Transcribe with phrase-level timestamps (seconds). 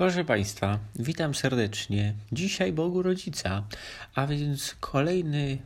[0.00, 2.14] Proszę Państwa, witam serdecznie.
[2.32, 3.64] Dzisiaj Bogu Rodzica,
[4.14, 5.58] a więc kolejny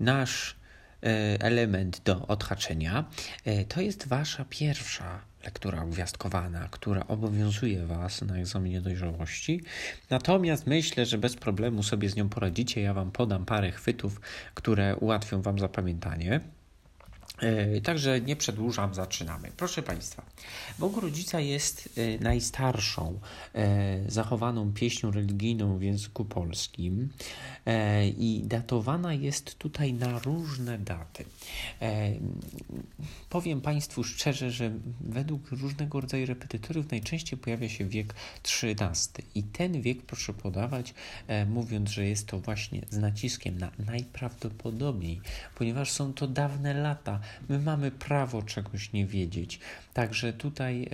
[0.00, 0.56] nasz
[1.02, 1.06] e,
[1.40, 3.04] element do odhaczenia.
[3.44, 9.62] E, to jest Wasza pierwsza lektura gwiazdkowana, która obowiązuje Was na egzaminie dojrzałości.
[10.10, 12.80] Natomiast myślę, że bez problemu sobie z nią poradzicie.
[12.80, 14.20] Ja Wam podam parę chwytów,
[14.54, 16.40] które ułatwią Wam zapamiętanie.
[17.40, 19.50] E, także nie przedłużam, zaczynamy.
[19.56, 20.22] Proszę Państwa,
[20.78, 23.20] Bogu Rodzica jest e, najstarszą
[23.54, 27.08] e, zachowaną pieśnią religijną w języku polskim
[28.18, 31.24] i datowana jest tutaj na różne daty.
[33.30, 34.70] Powiem Państwu szczerze, że
[35.00, 38.14] według różnego rodzaju repetytorów najczęściej pojawia się wiek
[38.62, 40.94] XIII i ten wiek proszę podawać,
[41.46, 45.20] mówiąc, że jest to właśnie z naciskiem na najprawdopodobniej,
[45.54, 49.60] ponieważ są to dawne lata, My mamy prawo czegoś nie wiedzieć.
[49.94, 50.88] Także tutaj.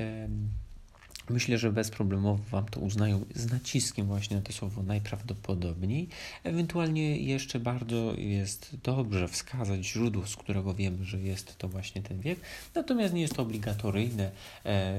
[1.28, 6.08] Myślę, że bezproblemowo Wam to uznają z naciskiem właśnie na to słowo najprawdopodobniej.
[6.44, 12.20] Ewentualnie jeszcze bardzo jest dobrze wskazać źródło, z którego wiemy, że jest to właśnie ten
[12.20, 12.40] wiek.
[12.74, 14.30] Natomiast nie jest to obligatoryjne.
[14.66, 14.94] E,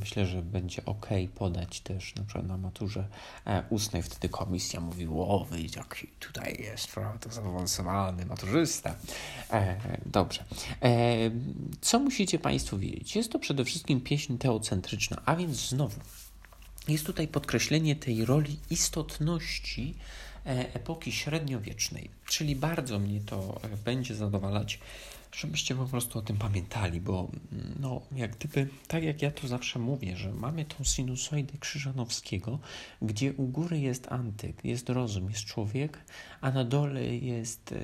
[0.00, 3.04] myślę, że będzie ok podać też na przykład na maturze
[3.46, 4.02] e, ustnej.
[4.02, 8.94] Wtedy komisja mówi, o, jaki tutaj jest, prawda, zaawansowany maturzysta.
[9.52, 9.76] E,
[10.06, 10.44] dobrze.
[11.80, 13.16] Co musicie Państwo wiedzieć?
[13.16, 14.89] Jest to przede wszystkim pieśń teocentryczna
[15.24, 16.00] a więc znowu
[16.88, 19.94] jest tutaj podkreślenie tej roli istotności
[20.46, 24.78] e, epoki średniowiecznej, czyli bardzo mnie to e, będzie zadowalać,
[25.32, 29.48] żebyście po prostu o tym pamiętali, bo mm, no, jak gdyby, tak jak ja to
[29.48, 32.58] zawsze mówię, że mamy tą sinusoidę Krzyżanowskiego,
[33.02, 35.98] gdzie u góry jest antyk, jest rozum, jest człowiek,
[36.40, 37.74] a na dole jest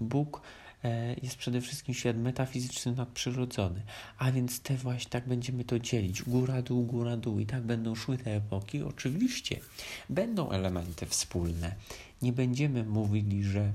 [0.00, 0.42] Bóg,
[1.22, 3.82] jest przede wszystkim świat metafizyczny, nadprzyrodzony.
[4.18, 6.22] A więc te właśnie tak będziemy to dzielić.
[6.22, 7.38] Góra, dół, góra, dół.
[7.38, 8.82] I tak będą szły te epoki.
[8.82, 9.60] Oczywiście
[10.10, 11.74] będą elementy wspólne.
[12.22, 13.72] Nie będziemy mówili, że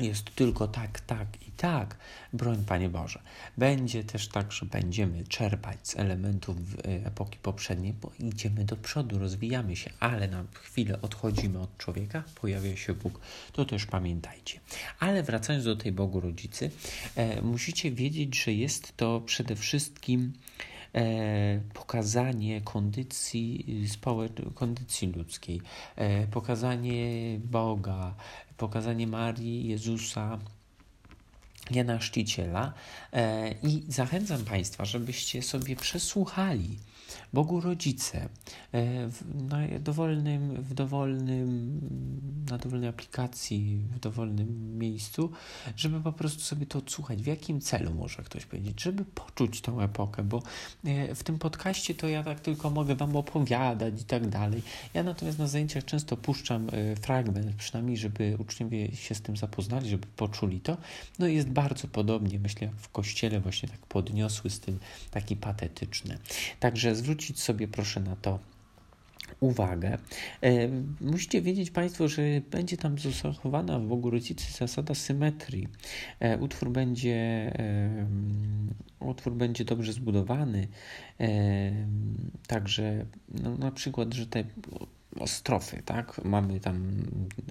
[0.00, 1.96] jest tylko tak, tak i tak,
[2.32, 3.20] broń Panie Boże.
[3.58, 9.18] Będzie też tak, że będziemy czerpać z elementów e, epoki poprzedniej, bo idziemy do przodu,
[9.18, 13.20] rozwijamy się, ale na chwilę odchodzimy od człowieka, pojawia się Bóg.
[13.52, 14.60] To też pamiętajcie.
[14.98, 16.70] Ale wracając do tej Bogu Rodzicy,
[17.16, 20.32] e, musicie wiedzieć, że jest to przede wszystkim
[21.74, 25.60] pokazanie kondycji, społecz- kondycji ludzkiej,
[25.96, 28.14] e, pokazanie Boga,
[28.56, 30.38] pokazanie Marii, Jezusa,
[31.70, 32.72] Jana Chrzciciela.
[33.12, 36.78] E, i zachęcam Państwa, żebyście sobie przesłuchali
[37.32, 38.28] Bogu Rodzice e,
[39.10, 41.80] w, na dowolnym, w dowolnym,
[42.50, 45.30] na dowolnej aplikacji, w dowolnym miejscu,
[45.76, 47.22] żeby po prostu sobie to odsłuchać.
[47.22, 48.82] W jakim celu może ktoś powiedzieć?
[48.82, 50.42] Żeby poczuć tą epokę, bo
[50.84, 54.62] e, w tym podcaście to ja tak tylko mogę Wam opowiadać i tak dalej.
[54.94, 59.90] Ja natomiast na zajęciach często puszczam e, fragment, przynajmniej żeby uczniowie się z tym zapoznali,
[59.90, 60.76] żeby poczuli to.
[61.18, 64.74] No i jest bardzo podobnie, myślę, jak w kościele właśnie tak podniosły styl,
[65.10, 66.18] taki patetyczny.
[66.60, 68.38] Także zwrócić sobie proszę na to
[69.40, 69.98] uwagę.
[70.42, 70.68] E,
[71.00, 75.68] musicie wiedzieć Państwo, że będzie tam zachowana w Bogu Rodzicy zasada symetrii.
[76.20, 77.16] E, utwór będzie,
[77.58, 78.06] e,
[79.00, 80.68] utwór będzie dobrze zbudowany,
[82.46, 83.06] także
[83.42, 84.44] no, na przykład, że te
[85.26, 86.20] strofy, tak?
[86.24, 87.02] Mamy tam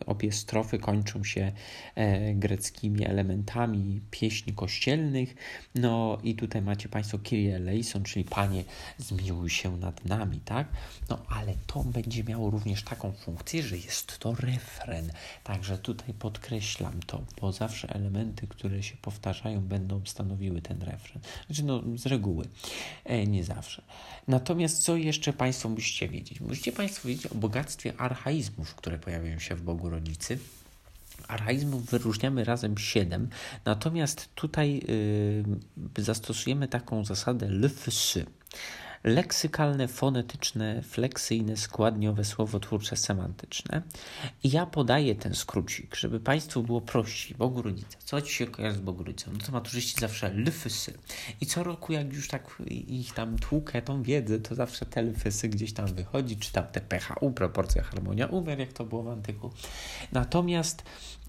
[0.06, 1.52] obie strofy kończą się
[1.96, 5.36] e, greckimi elementami pieśni kościelnych.
[5.76, 8.64] No i tutaj macie Państwo Kyrie eleison, czyli Panie
[8.98, 10.68] zmiłuj się nad nami, tak?
[11.10, 15.12] No ale to będzie miało również taką funkcję, że jest to refren.
[15.44, 21.22] Także tutaj podkreślam to, bo zawsze elementy, które się powtarzają, będą stanowiły ten refren.
[21.46, 22.46] Znaczy, no z reguły,
[23.06, 23.82] e, nie zawsze.
[24.28, 26.42] Natomiast co jeszcze Państwo musicie wiedzieć?
[26.42, 30.40] Musicie Państwo wiedzieć o bogactwie archaizmów, które pojawiają się w Bogu Rodzicy.
[31.28, 33.30] Archaizmów wyróżniamy razem siedem,
[33.66, 34.82] natomiast tutaj
[35.98, 38.26] yy, zastosujemy taką zasadę lfsy
[39.04, 43.82] leksykalne, fonetyczne, fleksyjne, składniowe, słowotwórcze, semantyczne.
[44.44, 47.38] I ja podaję ten skrócik, żeby Państwu było prościej.
[47.38, 47.98] Bogrójca.
[48.00, 49.32] Co Ci się kojarzy z Bogrójcą?
[49.34, 50.94] No to maturzyści zawsze lfysy.
[51.42, 55.50] I co roku, jak już tak ich tam tłukę, tą wiedzę, to zawsze te lfysy
[55.50, 59.52] gdzieś tam wychodzi, czy tam te PHU, proporcja, harmonia, umiar, jak to było w antyku.
[60.12, 60.84] Natomiast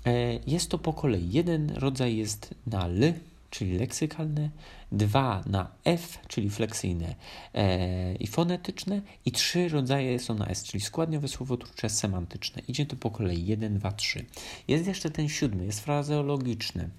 [0.07, 1.31] e, jest to po kolei.
[1.31, 3.15] Jeden rodzaj jest na l,
[3.51, 4.51] czyli leksykalne,
[4.93, 7.15] dwa na F, czyli fleksyjne
[7.55, 12.63] e, i fonetyczne i trzy rodzaje są na S, czyli składniowe, słowotwórcze, semantyczne.
[12.69, 14.25] Idzie to po kolei 1, 2, 3.
[14.69, 16.91] Jest jeszcze ten siódmy, jest frazeologiczny.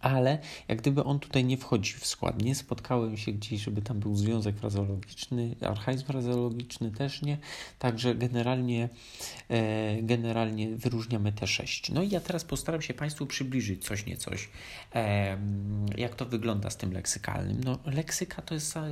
[0.00, 0.38] Ale
[0.68, 2.42] jak gdyby on tutaj nie wchodzi w skład.
[2.42, 7.38] Nie spotkałem się gdzieś, żeby tam był związek frazeologiczny, archaizm frazeologiczny też nie,
[7.78, 8.88] także generalnie,
[9.48, 11.90] e, generalnie wyróżniamy te sześć.
[11.90, 14.48] No i ja teraz postaram się Państwu przybliżyć coś niecoś,
[14.94, 15.38] e,
[15.96, 17.60] jak to wygląda z tym leksykalnym.
[17.64, 18.90] No leksyka to jest, e,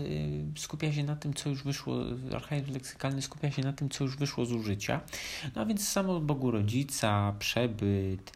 [0.56, 1.96] skupia się na tym, co już wyszło,
[2.34, 5.00] archaizm leksykalny skupia się na tym, co już wyszło z użycia,
[5.56, 8.32] no a więc samo Bogu rodzica, przebyt,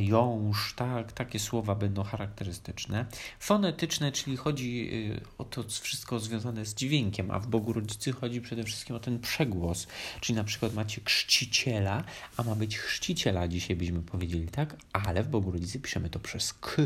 [0.00, 3.06] jąż, tak, takie słowa będą charakterystyczne.
[3.40, 8.40] Fonetyczne, czyli chodzi y, o to wszystko związane z dźwiękiem, a w Bogu Rodzicy chodzi
[8.40, 9.86] przede wszystkim o ten przegłos,
[10.20, 12.04] czyli na przykład macie chrzciciela,
[12.36, 16.52] a ma być chrzciciela, dzisiaj byśmy powiedzieli, tak, ale w Bogu Rodzicy piszemy to przez
[16.52, 16.82] k.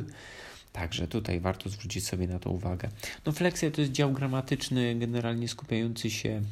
[0.72, 2.88] Także tutaj warto zwrócić sobie na to uwagę.
[3.26, 6.42] No fleksja to jest dział gramatyczny, generalnie skupiający się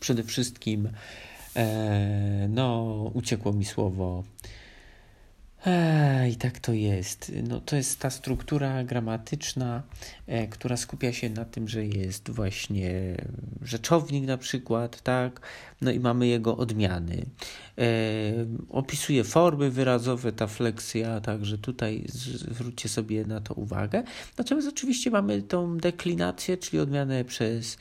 [0.00, 0.88] przede wszystkim,
[1.56, 4.24] e, no uciekło mi słowo,
[6.30, 7.32] i tak to jest.
[7.48, 9.82] No, to jest ta struktura gramatyczna,
[10.26, 13.16] e, która skupia się na tym, że jest właśnie
[13.62, 15.40] rzeczownik na przykład, tak?
[15.80, 17.26] No i mamy jego odmiany.
[17.78, 17.84] E,
[18.70, 24.02] opisuje formy wyrazowe, ta fleksja, także tutaj zwróćcie sobie na to uwagę.
[24.38, 27.76] Natomiast oczywiście mamy tą deklinację, czyli odmianę przez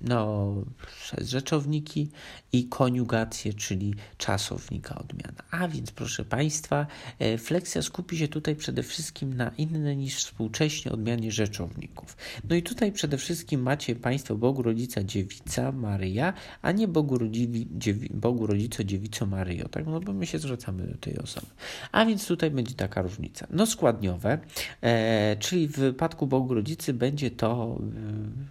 [0.00, 0.54] no,
[1.00, 2.10] przez rzeczowniki
[2.52, 5.42] i koniugację, czyli czasownika odmiana.
[5.50, 6.86] A więc, proszę Państwa,
[7.18, 12.16] e, fleksja skupi się tutaj przede wszystkim na inne niż współcześnie odmianie rzeczowników.
[12.48, 16.32] No i tutaj przede wszystkim macie Państwo Bogu Rodzica Dziewica Maryja,
[16.62, 19.86] a nie Bogu, rodzi, dziewi, Bogu Rodzica Dziewico Maryjo, tak?
[19.86, 21.46] No bo my się zwracamy do tej osoby.
[21.92, 23.46] A więc tutaj będzie taka różnica.
[23.50, 24.38] No składniowe,
[24.80, 27.78] e, czyli w wypadku Bogu Rodzicy będzie to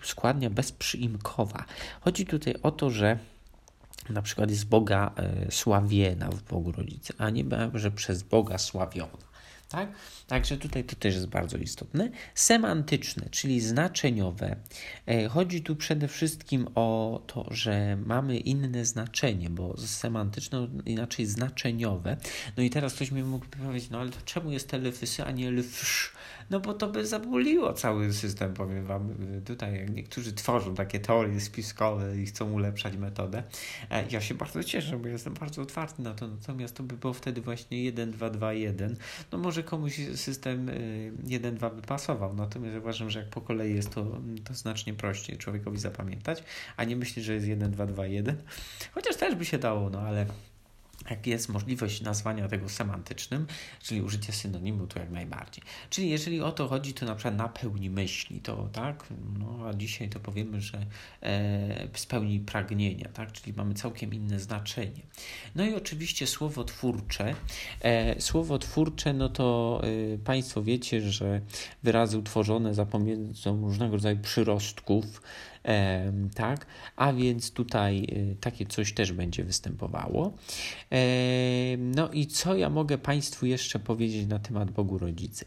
[0.03, 1.65] składnia bezprzyimkowa.
[2.01, 3.17] Chodzi tutaj o to, że
[4.09, 9.32] na przykład jest Boga e, sławiena w Bogu Rodzicy, a nie że przez Boga sławiona.
[9.73, 9.89] Tak?
[10.27, 12.09] Także tutaj to też jest bardzo istotne.
[12.35, 14.55] Semantyczne, czyli znaczeniowe.
[15.07, 22.17] E, chodzi tu przede wszystkim o to, że mamy inne znaczenie, bo semantyczne inaczej znaczeniowe.
[22.57, 25.51] No i teraz ktoś mi mógł powiedzieć, no ale to czemu jest telefysy, a nie
[25.51, 26.13] lfsz?
[26.49, 29.15] No bo to by zabuliło cały system, powiem Wam.
[29.45, 33.43] Tutaj jak niektórzy tworzą takie teorie spiskowe i chcą ulepszać metodę.
[33.89, 37.13] E, ja się bardzo cieszę, bo jestem bardzo otwarty na to, natomiast to by było
[37.13, 38.95] wtedy właśnie 1, 2, 2, 1.
[39.31, 40.71] No może komuś system
[41.23, 44.93] 1, y, 2 by pasował, natomiast uważam, że jak po kolei jest to, to znacznie
[44.93, 46.43] prościej człowiekowi zapamiętać,
[46.77, 48.37] a nie myśli, że jest 1, 2, 2, 1.
[48.91, 50.25] Chociaż też by się dało, no ale
[51.09, 53.47] jak jest możliwość nazwania tego semantycznym,
[53.81, 55.63] czyli użycie synonimu, to jak najbardziej.
[55.89, 59.05] Czyli jeżeli o to chodzi, to na przykład napełni myśli, to tak,
[59.39, 60.85] no a dzisiaj to powiemy, że
[61.21, 65.01] e, spełni pragnienia, tak, czyli mamy całkiem inne znaczenie.
[65.55, 67.35] No i oczywiście słowo twórcze.
[67.81, 69.81] E, słowo twórcze, no to
[70.13, 71.41] e, Państwo wiecie, że
[71.83, 75.21] wyrazy utworzone za pomocą różnego rodzaju przyrostków,
[76.35, 76.65] tak?
[76.95, 80.33] A więc tutaj y, takie coś też będzie występowało.
[81.77, 85.45] No i co ja mogę Państwu jeszcze powiedzieć na temat Bogu Rodzicy?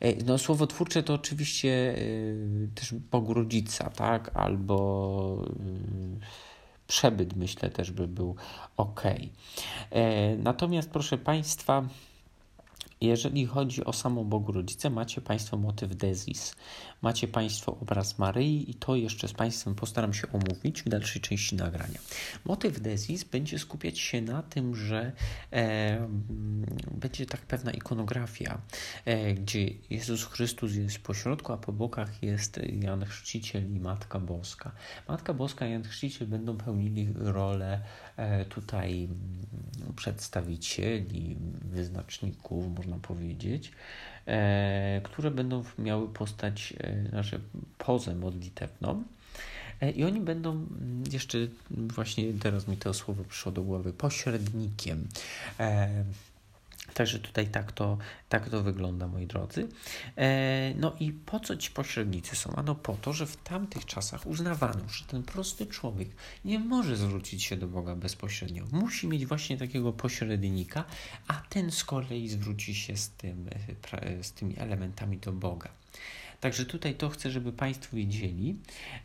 [0.00, 4.30] E, no, słowo twórcze to oczywiście y, też Bogu Rodzica, tak?
[4.34, 8.36] Albo y, przebyt, myślę, też by był
[8.76, 9.02] ok.
[9.90, 11.88] E, natomiast, proszę Państwa,
[13.00, 16.54] jeżeli chodzi o samą Bogu Rodzicę, macie Państwo motyw Dezis.
[17.02, 21.56] Macie Państwo obraz Maryi i to jeszcze z Państwem postaram się omówić w dalszej części
[21.56, 21.98] nagrania.
[22.44, 25.12] Motyw Dezis będzie skupiać się na tym, że
[25.52, 26.08] e,
[26.90, 28.60] będzie tak pewna ikonografia,
[29.04, 34.72] e, gdzie Jezus Chrystus jest pośrodku, a po bokach jest Jan Chrzciciel i Matka Boska.
[35.08, 37.80] Matka Boska i Jan Chrzciciel będą pełnili rolę
[38.16, 43.72] e, tutaj mm, przedstawicieli, wyznaczników, można powiedzieć.
[44.26, 47.40] E, które będą miały postać, e, znaczy
[47.78, 49.04] pozę modlitewną.
[49.80, 51.38] E, I oni będą mm, jeszcze,
[51.70, 55.08] właśnie teraz mi to słowo przyszło do głowy, pośrednikiem
[56.96, 57.98] Także tutaj tak to,
[58.28, 59.68] tak to wygląda, moi drodzy.
[60.16, 62.54] E, no i po co ci pośrednicy są?
[62.54, 66.08] Ano po to, że w tamtych czasach uznawano, że ten prosty człowiek
[66.44, 68.64] nie może zwrócić się do Boga bezpośrednio.
[68.72, 70.84] Musi mieć właśnie takiego pośrednika,
[71.28, 73.50] a ten z kolei zwróci się z, tym,
[73.92, 75.68] e, z tymi elementami do Boga.
[76.46, 78.56] Także tutaj to chcę, żeby Państwo wiedzieli.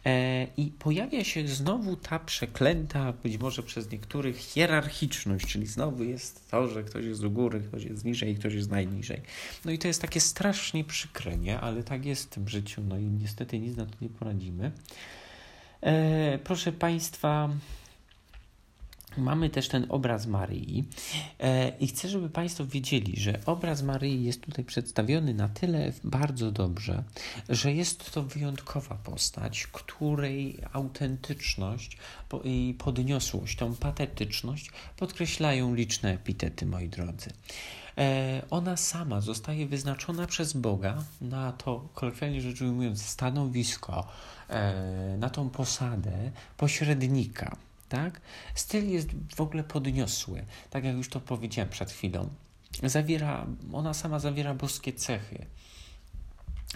[0.05, 6.51] E, I pojawia się znowu ta przeklęta, być może przez niektórych, hierarchiczność, czyli znowu jest
[6.51, 9.21] to, że ktoś jest u góry, ktoś jest niżej, ktoś jest najniżej.
[9.65, 11.59] No i to jest takie strasznie przykre, nie?
[11.59, 14.71] Ale tak jest w tym życiu, no i niestety nic na to nie poradzimy.
[15.81, 17.49] E, proszę Państwa,
[19.17, 20.83] Mamy też ten obraz Maryi
[21.39, 26.51] e, i chcę, żeby Państwo wiedzieli, że obraz Maryi jest tutaj przedstawiony na tyle bardzo
[26.51, 27.03] dobrze,
[27.49, 31.97] że jest to wyjątkowa postać, której autentyczność
[32.43, 37.29] i podniosłość, tą patetyczność podkreślają liczne epitety, moi drodzy.
[37.97, 44.07] E, ona sama zostaje wyznaczona przez Boga na to, kolokwialnie rzecz ujmując, stanowisko,
[44.49, 47.57] e, na tą posadę pośrednika
[47.91, 48.21] tak?
[48.55, 52.29] Styl jest w ogóle podniosły, tak jak już to powiedziałem przed chwilą.
[52.83, 55.45] Zawiera, ona sama zawiera boskie cechy.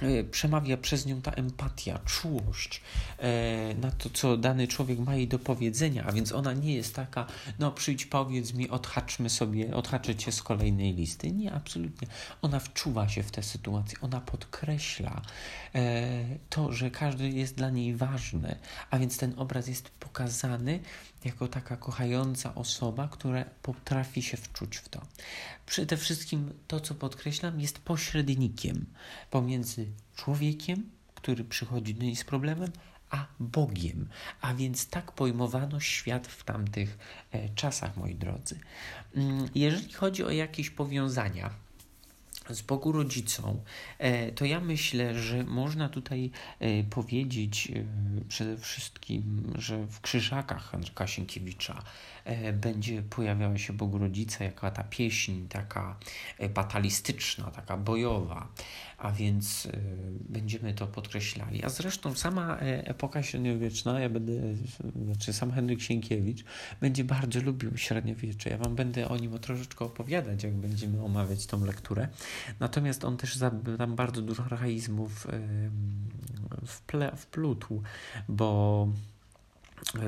[0.02, 2.82] E, przemawia przez nią ta empatia, czułość
[3.18, 6.96] e, na to, co dany człowiek ma jej do powiedzenia, a więc ona nie jest
[6.96, 7.26] taka,
[7.60, 11.32] no przyjdź, powiedz mi, odhaczmy sobie, odhaczę z kolejnej listy.
[11.32, 12.08] Nie, absolutnie.
[12.42, 15.22] Ona wczuwa się w tę sytuację, ona podkreśla
[15.76, 18.56] e, to, że każdy jest dla niej ważny,
[18.90, 20.80] a więc ten obraz jest pokazany
[21.26, 25.02] jako taka kochająca osoba, która potrafi się wczuć w to.
[25.66, 28.86] Przede wszystkim to, co podkreślam, jest pośrednikiem
[29.32, 29.85] pomiędzy
[30.16, 32.72] człowiekiem, który przychodzi do niej z problemem,
[33.10, 34.10] a Bogiem.
[34.42, 36.98] A więc tak pojmowano świat w tamtych
[37.32, 38.60] e, czasach, moi drodzy.
[39.16, 41.50] Mm, jeżeli chodzi o jakieś powiązania,
[42.50, 43.64] z Bogu rodzicą,
[43.98, 47.72] e, to ja myślę, że można tutaj e, powiedzieć
[48.28, 51.84] przede wszystkim, że w Krzyżakach Andrzeja Sienkiewicza
[52.54, 55.96] będzie pojawiała się Bogu Rodzica jako ta pieśń taka
[56.54, 58.48] batalistyczna, taka bojowa
[59.06, 59.72] a więc y,
[60.30, 61.64] będziemy to podkreślali.
[61.64, 64.34] A zresztą sama e, epoka średniowieczna, ja będę,
[65.06, 66.44] znaczy sam Henryk Sienkiewicz
[66.82, 68.50] będzie bardzo lubił średniowiecze.
[68.50, 72.08] Ja Wam będę o nim troszeczkę opowiadać, jak będziemy omawiać tą lekturę.
[72.60, 73.40] Natomiast on też
[73.78, 75.28] tam bardzo dużo archaizmów
[76.66, 77.84] wple, wplótł,
[78.30, 78.88] bo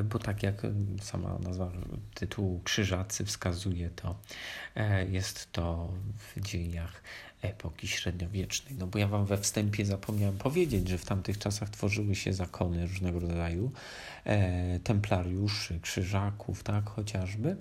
[0.03, 0.61] bo tak jak
[1.01, 1.71] sama nazwa
[2.13, 4.19] tytułu Krzyżacy wskazuje, to
[4.75, 7.01] e, jest to w dziejach
[7.41, 8.75] epoki średniowiecznej.
[8.79, 12.87] No bo ja wam we wstępie zapomniałem powiedzieć, że w tamtych czasach tworzyły się zakony
[12.87, 13.71] różnego rodzaju,
[14.25, 17.57] e, templariuszy, krzyżaków, tak, chociażby.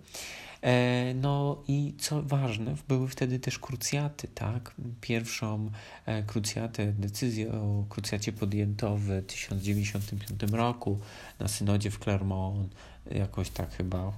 [0.62, 4.74] E, no i co ważne, były wtedy też krucjaty, tak?
[5.00, 5.70] Pierwszą
[6.06, 10.98] e, krucjatę, decyzję o krucjacie podjęto w 1095 roku
[11.38, 12.74] na synodzie w Clermont,
[13.10, 14.12] jakoś tak chyba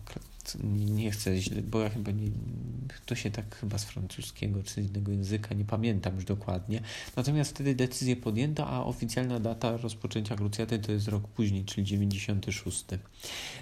[0.65, 2.31] nie chcę źle, bo ja chyba nie,
[3.07, 6.81] to się tak chyba z francuskiego czy innego języka, nie pamiętam już dokładnie.
[7.17, 12.85] Natomiast wtedy decyzję podjęto, a oficjalna data rozpoczęcia krucjaty to jest rok później, czyli 96.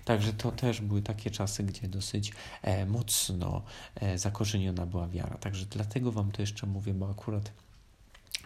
[0.04, 3.62] Także to też były takie czasy, gdzie dosyć e, mocno
[3.94, 5.38] e, zakorzeniona była wiara.
[5.38, 7.52] Także dlatego Wam to jeszcze mówię, bo akurat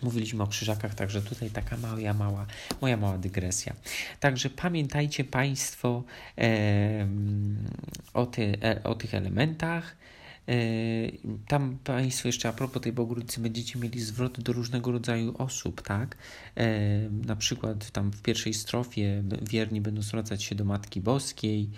[0.02, 2.47] Mówiliśmy o krzyżakach, także tutaj taka mała, mała,
[2.80, 3.75] moja mała dygresja.
[4.21, 6.02] Także pamiętajcie Państwo
[6.38, 7.09] e,
[8.14, 9.97] o, ty, e, o tych elementach.
[11.49, 16.16] Tam Państwo jeszcze a propos tej Bogórcy będziecie mieli zwrot do różnego rodzaju osób, tak?
[16.57, 16.69] E,
[17.26, 21.71] na przykład tam w pierwszej strofie wierni będą zwracać się do Matki Boskiej,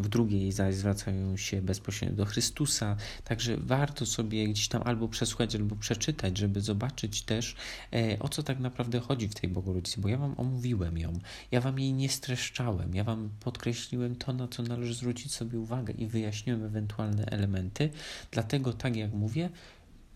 [0.00, 2.96] w drugiej zaś zwracają się bezpośrednio do Chrystusa.
[3.24, 7.56] Także warto sobie gdzieś tam albo przesłuchać, albo przeczytać, żeby zobaczyć też,
[7.92, 11.18] e, o co tak naprawdę chodzi w tej Bogorodicy, bo ja Wam omówiłem ją,
[11.50, 15.94] ja Wam jej nie streszczałem, ja Wam podkreśliłem to, na co należy zwrócić sobie uwagę
[15.94, 17.90] i wyjaśniłem ewentualne elementy.
[18.30, 19.50] Dlatego, tak jak mówię,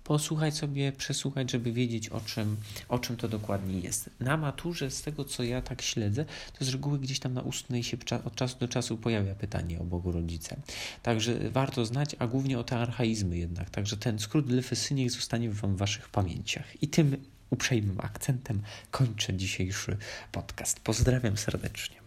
[0.05, 2.57] posłuchać sobie, przesłuchać, żeby wiedzieć o czym,
[2.89, 4.11] o czym to dokładnie jest.
[4.21, 6.25] Na maturze, z tego co ja tak śledzę,
[6.59, 9.85] to z reguły gdzieś tam na ustnej się od czasu do czasu pojawia pytanie o
[9.85, 10.57] Bogu Rodzice.
[11.03, 13.71] Także warto znać, a głównie o te archaizmy jednak.
[13.71, 16.83] Także ten skrót Lefesy niech zostanie w Waszych pamięciach.
[16.83, 17.17] I tym
[17.51, 19.97] uprzejmym akcentem kończę dzisiejszy
[20.33, 20.81] podcast.
[20.81, 22.02] Pozdrawiam serdecznie.